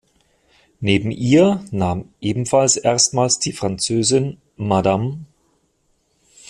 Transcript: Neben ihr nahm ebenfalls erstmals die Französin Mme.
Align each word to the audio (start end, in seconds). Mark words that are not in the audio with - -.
Neben 0.79 1.11
ihr 1.11 1.63
nahm 1.69 2.11
ebenfalls 2.21 2.75
erstmals 2.75 3.37
die 3.37 3.51
Französin 3.53 4.39
Mme. 4.57 5.19